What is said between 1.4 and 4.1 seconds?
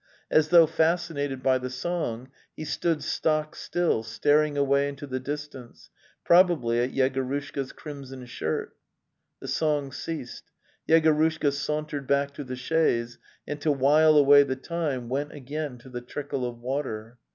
by the song, he stood stock still,